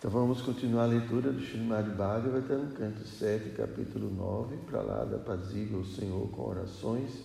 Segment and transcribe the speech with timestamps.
[0.00, 5.18] Então vamos continuar a leitura do Srimad Bhagavatam, canto 7, capítulo 9, para lá da
[5.18, 7.22] Pazível o Senhor com orações,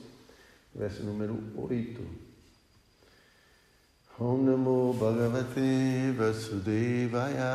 [0.75, 2.05] verso número 8.
[4.19, 7.47] Om Namo Bhagavate Vasudevaya.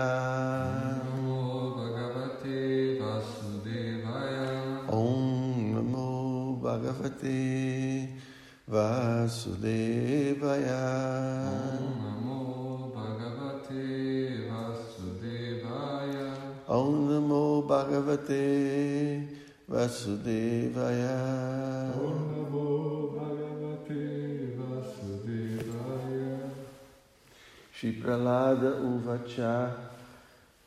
[1.05, 4.87] Namo Bhagavate Vasudevaya.
[4.91, 8.09] Om Namo Bhagavate
[8.67, 9.61] Vasudevaya.
[11.79, 12.00] Om
[17.61, 19.29] Namo Bhagavate
[19.69, 21.93] Vasudevaya.
[21.95, 24.05] Om Namo Bhagavate
[24.57, 26.37] Vasudevaya.
[27.73, 29.55] Shri Pralada Uvacha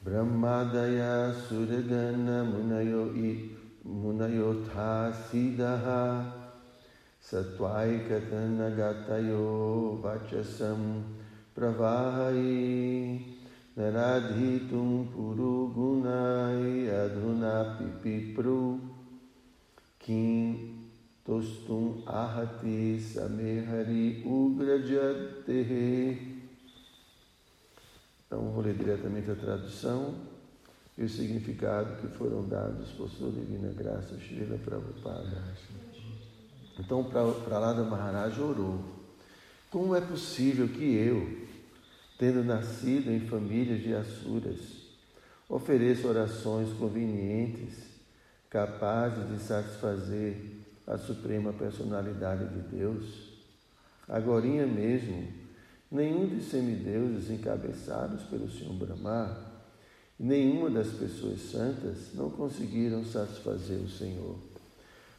[0.05, 3.03] Brahmadaya Suragana Munayo
[3.87, 6.03] Munayotha Siddhaha
[7.23, 9.43] Satvaikatanagatayo
[10.01, 10.81] Vachasam
[13.75, 18.79] Pravahai Naradhitum Purugunai Adhuna Pipipru
[19.99, 20.89] Kim
[21.25, 26.33] Tostum Ahati Samehari Ugrajatehe
[28.33, 30.15] então, vou ler diretamente a tradução
[30.97, 35.43] e o significado que foram dados por sua divina graça, Srila Prabhupada.
[36.79, 38.79] Então, Pralada Maharaj orou:
[39.69, 41.45] Como é possível que eu,
[42.17, 44.59] tendo nascido em famílias de Asuras,
[45.49, 47.75] ofereça orações convenientes,
[48.49, 50.37] capazes de satisfazer
[50.85, 53.33] a suprema personalidade de Deus?
[54.07, 55.43] Agorinha mesmo,
[55.93, 59.37] Nenhum dos semideuses encabeçados pelo Senhor Brahma
[60.17, 64.35] nenhuma das pessoas santas não conseguiram satisfazer o Senhor,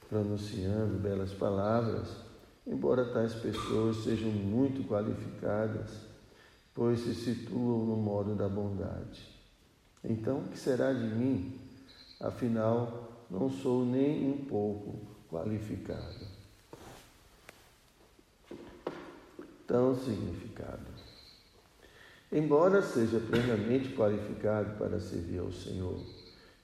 [0.09, 2.09] pronunciando belas palavras,
[2.67, 5.91] embora tais pessoas sejam muito qualificadas,
[6.75, 9.23] pois se situam no modo da bondade.
[10.03, 11.59] Então, o que será de mim?
[12.21, 14.99] Afinal, não sou nem um pouco
[15.31, 16.35] qualificado.
[19.67, 20.87] tão significado.
[22.31, 26.01] Embora seja plenamente qualificado para servir ao Senhor,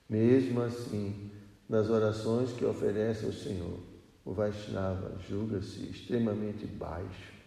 [0.09, 1.31] mesmo assim,
[1.69, 3.79] nas orações que oferece ao Senhor,
[4.25, 7.40] o Vaishnava julga-se extremamente baixo.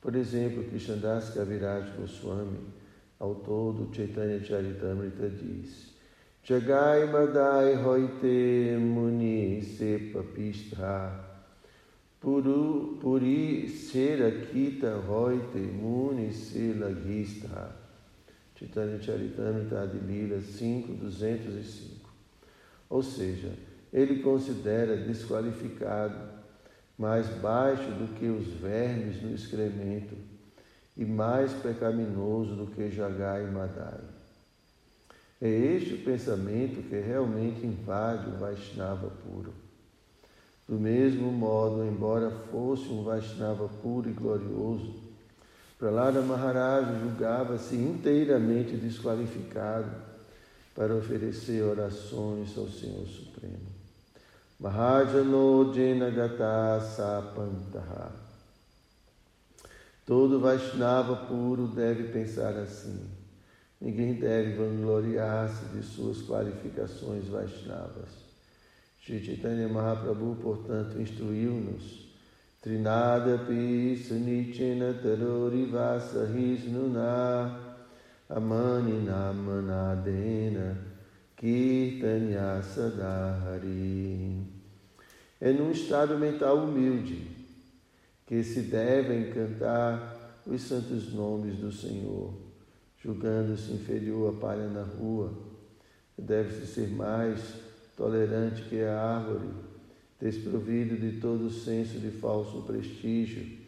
[0.00, 2.58] Por exemplo, Krishndas Kaviraj Goswami,
[3.18, 5.90] autor do Chaitanya Charitamrita, diz
[6.42, 11.28] Jagai Madai Hoite Muni Sepapistra
[12.20, 17.74] Puru, puri sera kita roite muni sela gista.
[18.54, 22.10] Chaitanya Charitamrita Adilila 5, 205.
[22.90, 23.54] Ou seja,
[23.90, 26.29] ele considera desqualificado,
[27.00, 30.14] mais baixo do que os vermes no excremento
[30.94, 34.00] e mais pecaminoso do que Jagai e Madai.
[35.40, 39.54] É este o pensamento que realmente invade o Vaishnava puro.
[40.68, 44.94] Do mesmo modo, embora fosse um Vaishnava puro e glorioso,
[45.78, 49.90] Prahlada Maharaj julgava-se inteiramente desqualificado
[50.74, 53.69] para oferecer orações ao Senhor Supremo.
[54.60, 58.12] Mahajano Jenagata Sapantaha.
[60.04, 63.08] Todo Vaishnava puro deve pensar assim.
[63.80, 68.10] Ninguém deve vangloriar-se de suas qualificações Vaishnavas.
[69.02, 72.10] Sri Chaitanya Mahaprabhu, portanto, instruiu-nos.
[72.60, 73.38] Trinada
[73.96, 77.58] sunichena tarorivasa hisnuna
[78.28, 80.89] amani namanadena
[81.40, 84.42] kirtanya sadahari.
[85.40, 87.26] É num estado mental humilde
[88.26, 92.34] que se devem cantar os santos nomes do Senhor,
[93.02, 95.32] julgando-se inferior à palha na rua.
[96.18, 97.40] Deve-se ser mais
[97.96, 99.48] tolerante que a árvore,
[100.20, 103.58] desprovido de todo senso de falso prestígio,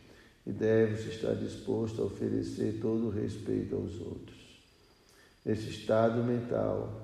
[0.47, 4.61] e deve-se estar disposto a oferecer todo o respeito aos outros.
[5.45, 7.02] Nesse estado mental,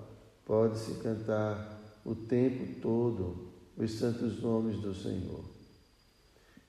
[0.48, 5.44] pode-se cantar o tempo todo os santos nomes do Senhor.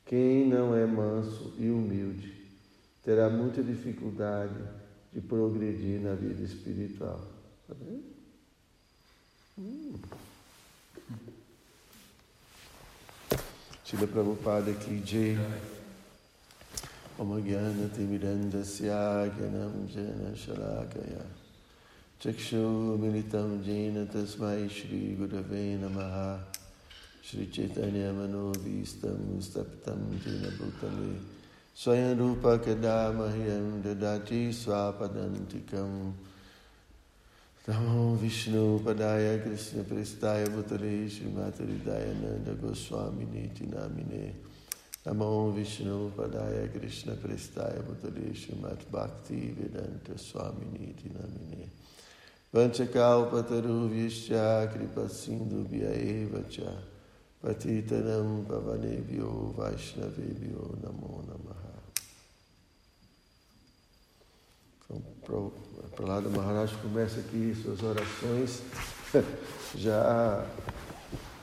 [0.05, 2.45] Quem não é manso e humilde
[3.01, 4.61] terá muita dificuldade
[5.13, 7.25] de progredir na vida espiritual.
[7.67, 8.03] Tá vendo?
[9.57, 9.93] Hum.
[13.85, 15.37] Srila Prabhupada ki jai.
[17.17, 21.48] Om Jnana Timirandasya Jnanam Jana Shalakaya.
[22.19, 26.15] चक्षुमिलितं जेन तस्मै श्रीगुरवे नमः।
[27.25, 31.11] श्रीचैतन्यमनोभीष्टं स्तप्तं तेन भूतले
[31.77, 35.91] स्वयं रूपकदा मह्यं ददाति स्वापदन्तिकं
[37.65, 44.25] नमो विष्णुपदाय कृष्णप्रिस्ताय भूतले श्रीमातरिदाय नन्दगोस्वामिनेति नामिने
[45.07, 51.63] नमो विष्णुपदाय कृष्णप्रिस्ताय भूतले श्रीमद्भक्तिवेदन्तस्वामिनीति नामिने
[52.53, 54.09] Niti Namine Namo Vishnu Padaya Krishna Prestaya Bhutale Srimati Bhakti Vedanta Swami Niti Namine Vanchakalpataru
[54.09, 56.71] Vishya Kripa Sindhu Vyaeva Cha
[57.43, 61.69] Patitanam Pavanebhyo Vaishnavebhyo Namo Namaha.
[64.89, 65.51] Então,
[65.95, 68.63] Prahlada Maharaj começa aqui suas orações
[69.75, 70.45] já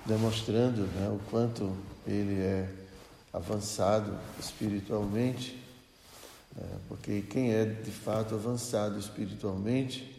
[0.05, 1.77] demonstrando né, o quanto
[2.07, 2.69] ele é
[3.33, 5.63] avançado espiritualmente,
[6.57, 10.16] né, porque quem é de fato avançado espiritualmente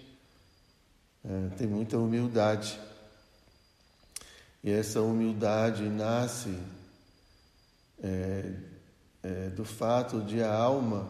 [1.30, 2.80] é, tem muita humildade.
[4.64, 6.58] E essa humildade nasce
[8.02, 8.54] é,
[9.24, 11.08] é, do fato de a alma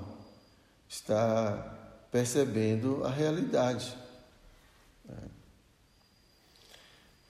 [0.90, 3.96] estar percebendo a realidade.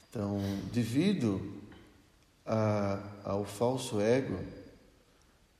[0.09, 0.39] Então,
[0.71, 1.61] devido
[2.45, 4.39] a, ao falso ego,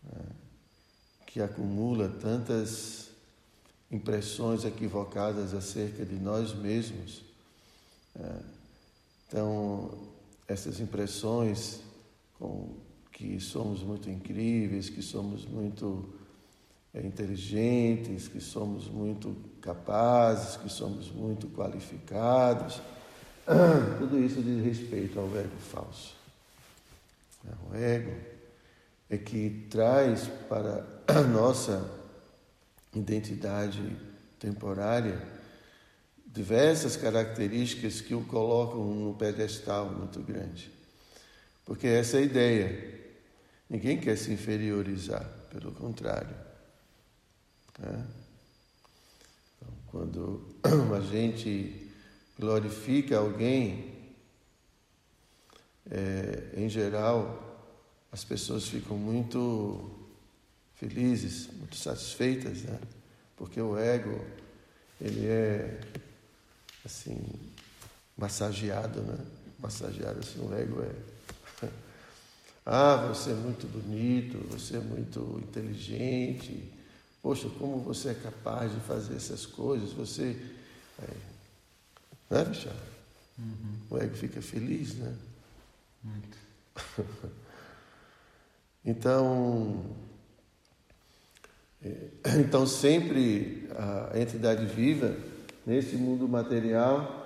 [0.02, 0.26] né,
[1.26, 3.07] que acumula tantas
[3.92, 7.24] impressões equivocadas acerca de nós mesmos,
[8.16, 8.42] né,
[9.28, 9.92] então,
[10.48, 11.82] essas impressões
[13.12, 16.14] que somos muito incríveis, que somos muito
[16.94, 22.82] é, inteligentes, que somos muito capazes, que somos muito qualificados.
[24.00, 26.16] Tudo isso diz respeito ao ego falso.
[27.46, 28.16] É, o ego
[29.10, 31.97] é que traz para a nossa
[33.00, 33.96] identidade
[34.40, 35.38] temporária
[36.38, 40.70] diversas características que o colocam no pedestal muito grande.
[41.66, 42.98] Porque essa é a ideia.
[43.68, 46.36] Ninguém quer se inferiorizar, pelo contrário.
[47.80, 48.06] Né?
[49.56, 50.48] Então, quando
[50.96, 51.92] a gente
[52.40, 53.96] glorifica alguém,
[55.90, 57.76] é, em geral,
[58.12, 59.97] as pessoas ficam muito
[60.80, 62.80] felizes, muito satisfeitas, né?
[63.36, 64.24] Porque o ego,
[65.00, 65.80] ele é,
[66.86, 67.22] assim,
[68.18, 69.18] massageado, né?
[69.60, 71.68] Massageado, assim, o ego é...
[72.66, 76.74] ah, você é muito bonito, você é muito inteligente,
[77.28, 79.92] Poxa, como você é capaz de fazer essas coisas?
[79.92, 80.42] Você.
[80.98, 82.72] É, né, Michel?
[83.38, 83.80] Uhum.
[83.90, 85.14] O ego fica feliz, né?
[86.02, 86.38] Muito.
[88.86, 89.84] então.
[91.84, 92.10] É,
[92.40, 93.68] então, sempre
[94.12, 95.16] a entidade viva,
[95.66, 97.18] nesse mundo material,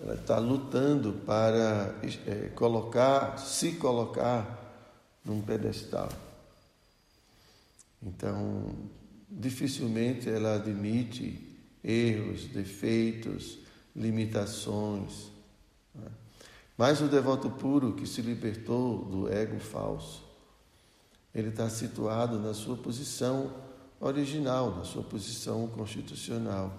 [0.00, 1.94] ela está lutando para
[2.26, 4.58] é, colocar, se colocar
[5.24, 6.08] num pedestal.
[8.02, 8.74] Então,
[9.28, 11.46] dificilmente ela admite
[11.84, 13.58] erros, defeitos,
[13.94, 15.26] limitações.
[15.94, 16.08] Né?
[16.78, 20.24] Mas o devoto puro que se libertou do ego falso,
[21.34, 23.52] ele está situado na sua posição
[24.00, 26.72] original, na sua posição constitucional.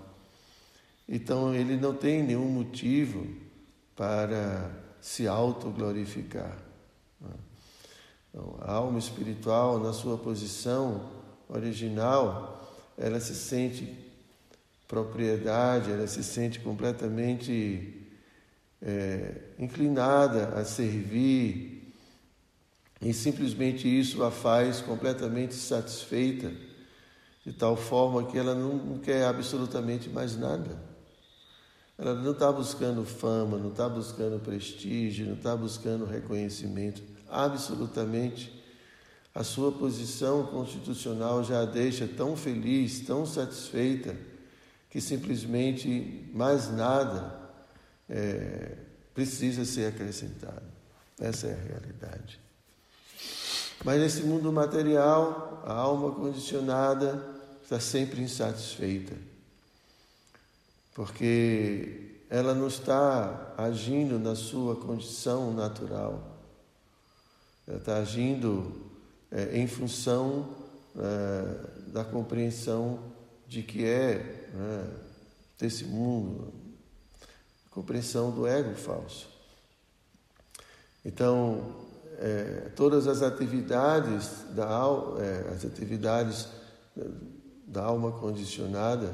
[1.07, 3.27] Então ele não tem nenhum motivo
[3.95, 6.57] para se autoglorificar.
[8.29, 11.12] Então, a alma espiritual, na sua posição
[11.50, 12.65] original,
[12.97, 13.94] ela se sente
[14.88, 18.07] propriedade, ela se sente completamente
[18.81, 21.93] é, inclinada a servir,
[23.01, 26.51] e simplesmente isso a faz completamente satisfeita,
[27.45, 30.77] de tal forma que ela não quer absolutamente mais nada.
[31.98, 38.62] Ela não está buscando fama, não está buscando prestígio, não está buscando reconhecimento, absolutamente
[39.33, 44.15] a sua posição constitucional já a deixa tão feliz, tão satisfeita,
[44.89, 47.39] que simplesmente mais nada
[48.10, 48.75] é,
[49.13, 50.65] precisa ser acrescentado.
[51.17, 52.39] Essa é a realidade.
[53.83, 57.25] Mas nesse mundo material, a alma condicionada
[57.63, 59.15] está sempre insatisfeita,
[60.93, 66.38] porque ela não está agindo na sua condição natural,
[67.67, 68.91] ela está agindo
[69.31, 70.55] é, em função
[70.95, 73.00] é, da compreensão
[73.47, 74.97] de que é né,
[75.57, 76.53] desse mundo,
[77.71, 79.27] compreensão do ego falso.
[81.03, 81.89] Então,
[82.22, 84.68] é, todas as atividades da
[85.20, 86.48] é, as atividades
[87.66, 89.13] da alma condicionada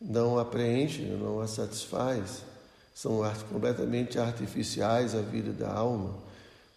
[0.00, 0.44] não a
[1.16, 2.42] não a satisfaz,
[2.94, 6.14] são completamente artificiais a vida da alma.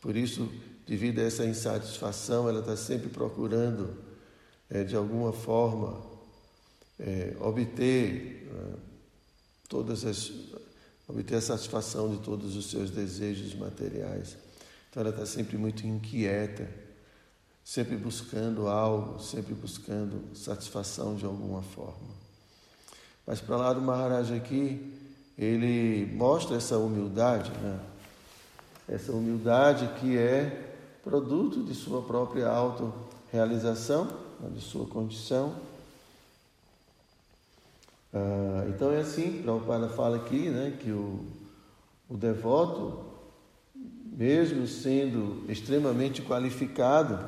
[0.01, 0.49] Por isso
[0.89, 3.95] devido a essa insatisfação, ela está sempre procurando,
[4.69, 6.01] é, de alguma forma,
[6.99, 8.75] é, obter é,
[9.67, 10.31] todas as,
[11.07, 14.35] obter a satisfação de todos os seus desejos materiais.
[14.89, 16.69] Então ela está sempre muito inquieta,
[17.63, 22.17] sempre buscando algo, sempre buscando satisfação de alguma forma.
[23.25, 24.97] Mas para lá do Maharaj aqui,
[25.37, 27.79] ele mostra essa humildade, né?
[28.87, 34.05] essa humildade que é produto de sua própria autorrealização,
[34.39, 34.49] né?
[34.53, 35.55] de sua condição.
[38.13, 41.23] Ah, então é assim, Prabhupada fala aqui né, que o,
[42.09, 43.08] o devoto,
[44.19, 47.25] mesmo sendo extremamente qualificado,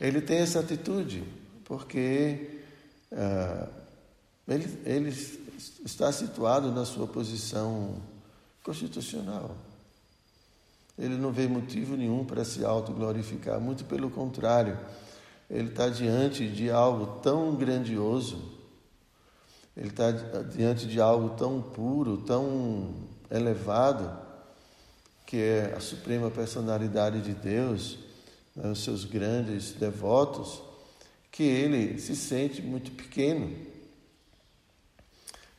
[0.00, 1.22] ele tem essa atitude,
[1.66, 2.62] porque
[3.12, 3.68] ah,
[4.48, 5.14] ele, ele
[5.84, 7.96] está situado na sua posição
[8.64, 9.54] constitucional.
[10.98, 14.78] Ele não vê motivo nenhum para se autoglorificar, muito pelo contrário,
[15.50, 18.50] ele está diante de algo tão grandioso,
[19.76, 22.94] ele está diante de algo tão puro, tão
[23.30, 24.26] elevado,
[25.28, 27.98] que é a suprema personalidade de Deus,
[28.56, 30.62] né, os seus grandes devotos,
[31.30, 33.68] que ele se sente muito pequeno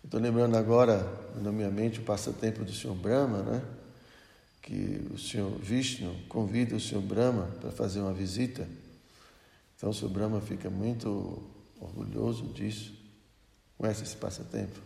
[0.09, 3.61] Estou lembrando agora, na minha mente, o passatempo do Senhor Brahma, né?
[4.59, 8.67] que o Senhor Vishnu convida o Senhor Brahma para fazer uma visita.
[9.77, 11.43] Então o Senhor Brahma fica muito
[11.79, 12.91] orgulhoso disso.
[13.77, 14.79] Conhece esse passatempo?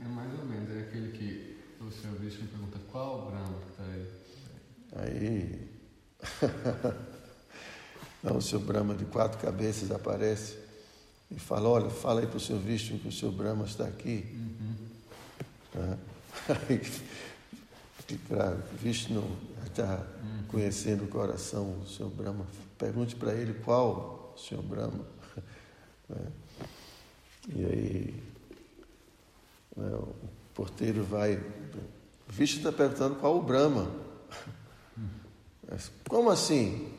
[0.00, 3.82] É mais ou menos, é aquele que o Senhor Vishnu pergunta qual Brahma que está
[3.82, 4.19] aí.
[4.96, 5.68] Aí.
[8.22, 10.58] Não, o Senhor Brahma de quatro cabeças aparece
[11.30, 14.26] e fala, olha, fala aí para o seu Vishnu que o seu Brahma está aqui.
[14.34, 14.90] Uhum.
[16.68, 16.80] Aí,
[18.26, 19.22] claro, Vishnu
[19.64, 20.04] está
[20.48, 22.44] conhecendo o coração do seu Brahma.
[22.76, 25.04] Pergunte para ele qual o seu Brahma.
[26.08, 26.26] Né?
[27.54, 28.22] E aí
[29.76, 30.12] né, o
[30.52, 31.40] porteiro vai.
[32.28, 33.88] Vishnu está perguntando qual o Brahma.
[36.08, 36.92] Como assim?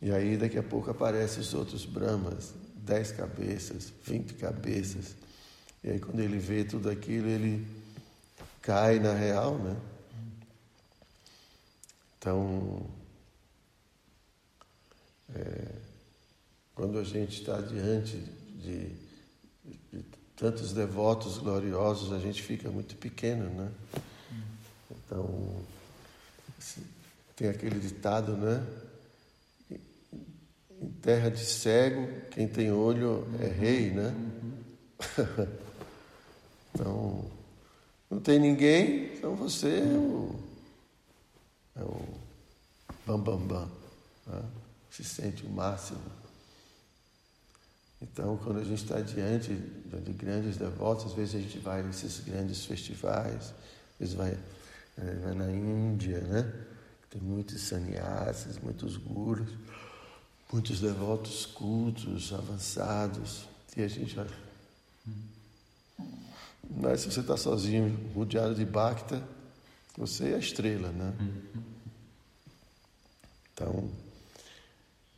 [0.00, 5.14] E aí daqui a pouco aparecem os outros Brahmas, dez cabeças, vinte cabeças.
[5.84, 7.66] E aí quando ele vê tudo aquilo, ele
[8.60, 9.76] cai na real, né?
[12.18, 12.86] Então,
[15.34, 15.74] é,
[16.74, 18.88] quando a gente está diante de,
[19.92, 20.04] de,
[20.36, 23.72] tantos devotos gloriosos, a gente fica muito pequeno, né?
[24.90, 25.64] Então,
[27.36, 28.64] tem aquele ditado, né?
[30.80, 34.14] Em terra de cego, quem tem olho é rei, né?
[36.74, 37.30] então,
[38.10, 40.40] não tem ninguém, então você é o,
[41.76, 42.22] é o
[43.06, 43.68] bambambam, bam,
[44.26, 44.44] bam, né?
[44.90, 46.00] se sente o máximo.
[48.00, 52.18] Então, quando a gente está diante de grandes devotos, às vezes a gente vai nesses
[52.20, 53.54] grandes festivais,
[53.94, 54.38] às vezes vai, vai
[54.96, 56.52] na Índia, né?
[57.10, 59.50] Tem muitos sannyasis, muitos gurus
[60.52, 63.44] muitos devotos cultos, avançados,
[63.74, 64.26] e a gente vai.
[66.70, 69.26] Mas se você está sozinho, rodeado de Bhakta,
[69.96, 71.14] você é a estrela, né?
[73.54, 73.90] Então,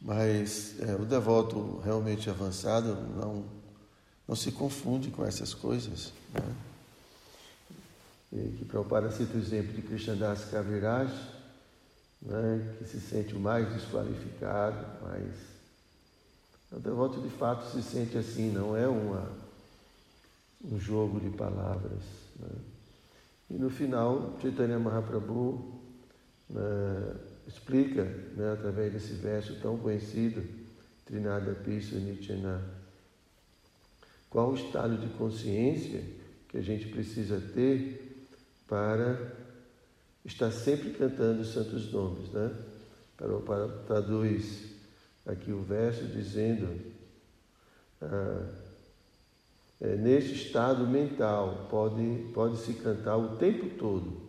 [0.01, 3.45] mas é, o devoto realmente avançado não,
[4.29, 6.55] não se confunde com essas coisas, né?
[8.35, 11.09] E que Prabhupada cita o exemplo de Krishnadas Kaviraj,
[12.21, 15.35] né, que se sente o mais desqualificado, mas
[16.73, 19.31] o devoto de fato se sente assim, não é uma,
[20.65, 22.03] um jogo de palavras.
[22.41, 22.49] Né?
[23.51, 25.81] E no final, Chaitanya Mahaprabhu
[26.51, 27.15] né,
[27.47, 30.43] explica, né, através desse verso tão conhecido,
[31.05, 32.61] Trinada Pisa Nityana,
[34.29, 36.03] qual o estado de consciência
[36.49, 38.04] que a gente precisa ter
[38.67, 39.33] para
[40.25, 42.51] está sempre cantando os santos nomes, né?
[43.17, 44.65] Para, para traduz
[45.27, 46.81] aqui o verso dizendo
[48.03, 48.47] ah,
[49.81, 54.25] é, neste estado mental pode pode se cantar o tempo todo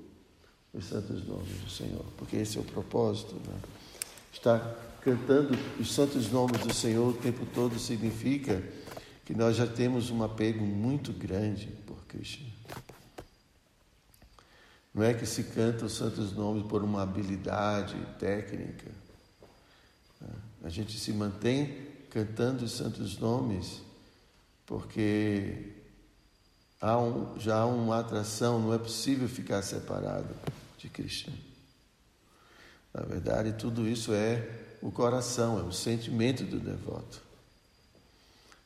[0.74, 3.60] os santos nomes do Senhor, porque esse é o propósito, né?
[4.34, 4.60] Estar
[5.02, 8.62] cantando os santos nomes do Senhor o tempo todo significa
[9.24, 12.44] que nós já temos um apego muito grande por Cristo.
[14.96, 18.90] Não é que se canta os santos nomes por uma habilidade técnica.
[20.64, 23.82] A gente se mantém cantando os santos nomes
[24.66, 25.74] porque
[26.80, 30.34] há um, já há uma atração, não é possível ficar separado
[30.78, 31.30] de Cristo.
[32.94, 34.50] Na verdade, tudo isso é
[34.82, 37.22] o coração, é o sentimento do devoto.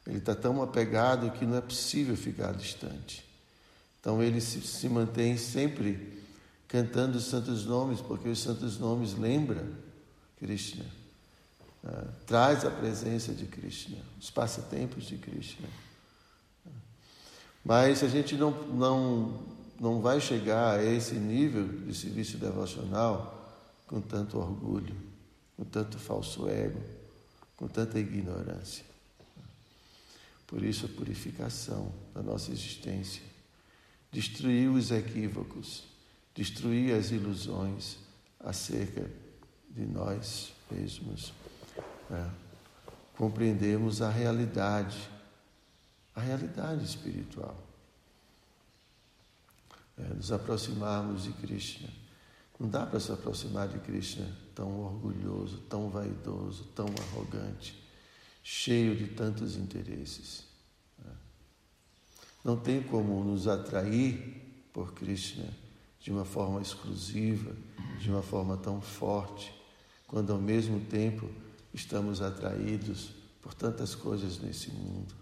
[0.06, 3.28] Ele está tão apegado que não é possível ficar distante.
[4.00, 6.19] Então ele se, se mantém sempre
[6.70, 9.68] cantando os santos nomes, porque os santos nomes lembram
[10.38, 10.86] Krishna,
[11.84, 15.68] uh, traz a presença de Krishna, os passatempos de Krishna.
[17.66, 19.44] Mas a gente não, não,
[19.80, 23.36] não vai chegar a esse nível de serviço devocional
[23.88, 24.96] com tanto orgulho,
[25.58, 26.82] com tanto falso ego,
[27.58, 28.86] com tanta ignorância.
[30.46, 33.24] Por isso a purificação da nossa existência,
[34.12, 35.89] destruir os equívocos,
[36.40, 37.98] destruir as ilusões
[38.40, 39.12] acerca
[39.70, 41.34] de nós mesmos.
[42.10, 42.30] É.
[43.18, 44.98] Compreendemos a realidade,
[46.16, 47.62] a realidade espiritual.
[49.98, 51.90] É, nos aproximarmos de Krishna.
[52.58, 57.84] Não dá para se aproximar de Krishna tão orgulhoso, tão vaidoso, tão arrogante,
[58.42, 60.46] cheio de tantos interesses.
[61.06, 61.12] É.
[62.46, 65.46] Não tem como nos atrair por Krishna
[66.00, 67.56] de uma forma exclusiva,
[68.00, 69.54] de uma forma tão forte,
[70.08, 71.30] quando ao mesmo tempo
[71.74, 75.14] estamos atraídos por tantas coisas nesse mundo,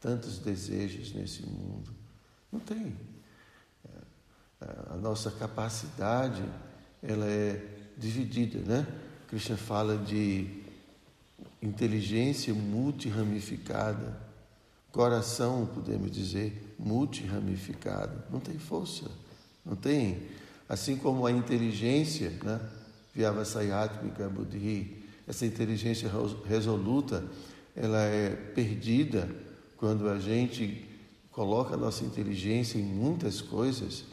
[0.00, 1.90] tantos desejos nesse mundo.
[2.52, 2.96] Não tem.
[4.60, 6.44] É, a nossa capacidade,
[7.02, 8.86] ela é dividida, né?
[9.28, 10.62] Krishna fala de
[11.60, 14.20] inteligência multiramificada,
[14.92, 18.22] coração, podemos dizer, multiramificado.
[18.30, 19.10] Não tem força.
[19.66, 20.22] Não tem?
[20.68, 22.60] Assim como a inteligência, né?
[23.14, 26.10] Vyavasayatmika Buddhi, essa inteligência
[26.44, 27.24] resoluta,
[27.74, 29.28] ela é perdida
[29.76, 30.88] quando a gente
[31.32, 34.04] coloca a nossa inteligência em muitas coisas.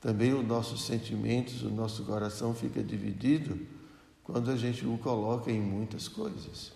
[0.00, 3.58] Também os nossos sentimentos, o nosso coração fica dividido
[4.22, 6.72] quando a gente o coloca em muitas coisas.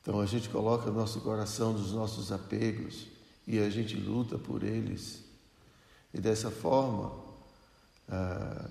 [0.00, 3.06] Então a gente coloca o nosso coração nos nossos apegos
[3.46, 5.31] e a gente luta por eles.
[6.12, 7.12] E dessa forma,
[8.08, 8.70] ah,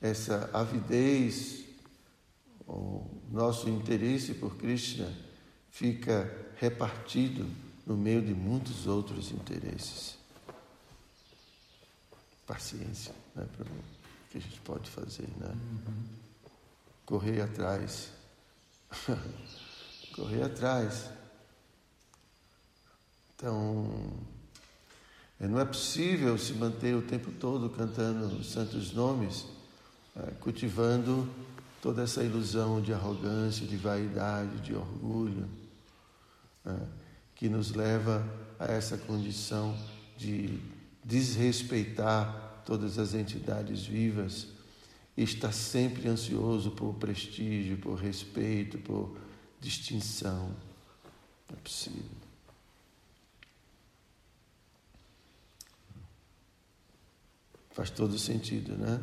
[0.00, 1.64] essa avidez,
[2.66, 5.12] o nosso interesse por Krishna
[5.70, 7.48] fica repartido
[7.86, 10.18] no meio de muitos outros interesses.
[12.46, 13.82] Paciência, né, para o
[14.30, 15.54] que a gente pode fazer, né?
[17.06, 18.10] Correr atrás.
[20.14, 21.10] Correr atrás.
[23.34, 24.10] Então,
[25.46, 29.46] não é possível se manter o tempo todo cantando os santos nomes,
[30.16, 31.28] é, cultivando
[31.80, 35.48] toda essa ilusão de arrogância, de vaidade, de orgulho,
[36.66, 36.74] é,
[37.36, 38.26] que nos leva
[38.58, 39.76] a essa condição
[40.16, 40.58] de
[41.04, 44.48] desrespeitar todas as entidades vivas
[45.16, 49.16] e estar sempre ansioso por prestígio, por respeito, por
[49.60, 50.54] distinção.
[51.48, 52.27] Não é possível.
[57.78, 59.00] Faz todo sentido, né?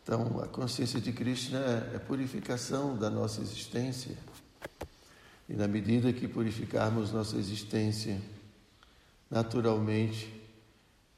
[0.00, 4.16] Então, a consciência de Krishna é, é purificação da nossa existência.
[5.48, 8.22] E na medida que purificarmos nossa existência,
[9.28, 10.32] naturalmente,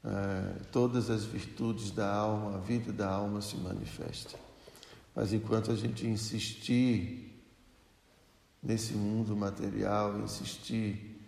[0.03, 4.39] é, todas as virtudes da alma, a vida da alma se manifesta.
[5.13, 7.39] Mas enquanto a gente insistir
[8.63, 11.21] nesse mundo material, insistir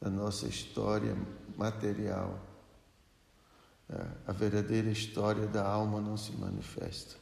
[0.00, 1.16] na nossa história
[1.58, 2.45] material,
[4.26, 7.16] a verdadeira história da alma não se manifesta.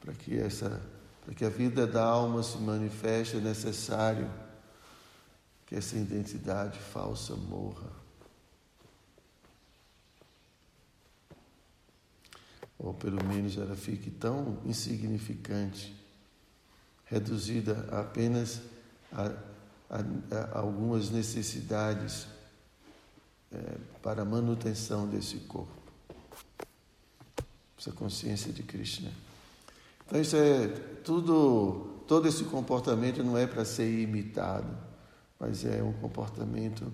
[0.00, 0.80] Para que essa,
[1.24, 4.28] para que a vida da alma se manifeste, é necessário
[5.66, 7.90] que essa identidade falsa morra.
[12.78, 15.94] Ou pelo menos ela fique tão insignificante,
[17.04, 18.60] reduzida apenas
[19.12, 19.32] a,
[19.90, 22.26] a, a algumas necessidades
[23.52, 25.72] é, para a manutenção desse corpo.
[27.78, 29.10] Essa consciência de Krishna.
[30.06, 30.68] Então isso é
[31.04, 34.76] tudo, todo esse comportamento não é para ser imitado,
[35.38, 36.92] mas é um comportamento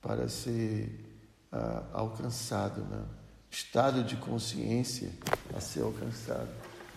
[0.00, 1.04] para ser
[1.50, 3.04] ah, alcançado, né?
[3.50, 5.10] estado de consciência
[5.56, 6.48] a ser alcançado.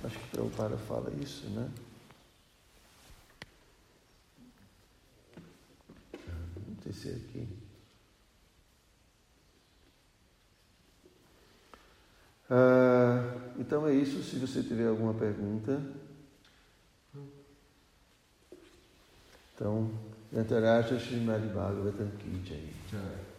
[0.04, 1.70] Acho que Prabhupada fala isso, né?
[6.56, 7.71] Vamos descer aqui.
[12.54, 14.22] Ah, então é isso.
[14.24, 15.82] Se você tiver alguma pergunta.
[19.56, 19.90] Então,
[20.34, 23.31] Yantaraja Srimad Bhagavatam Ki Jai.